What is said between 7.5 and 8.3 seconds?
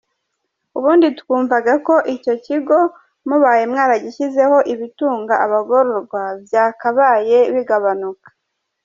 bigabanuka.